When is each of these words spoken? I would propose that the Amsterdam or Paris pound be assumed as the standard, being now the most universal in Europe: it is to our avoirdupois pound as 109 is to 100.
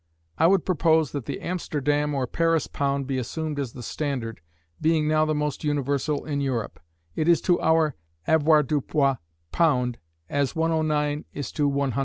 I 0.39 0.47
would 0.47 0.65
propose 0.65 1.11
that 1.11 1.25
the 1.27 1.39
Amsterdam 1.41 2.15
or 2.15 2.25
Paris 2.25 2.65
pound 2.65 3.05
be 3.05 3.19
assumed 3.19 3.59
as 3.59 3.73
the 3.73 3.83
standard, 3.83 4.41
being 4.81 5.07
now 5.07 5.25
the 5.25 5.35
most 5.35 5.63
universal 5.63 6.25
in 6.25 6.41
Europe: 6.41 6.79
it 7.15 7.27
is 7.27 7.39
to 7.41 7.61
our 7.61 7.93
avoirdupois 8.27 9.17
pound 9.51 9.99
as 10.27 10.55
109 10.55 11.25
is 11.35 11.51
to 11.51 11.67
100. 11.67 11.99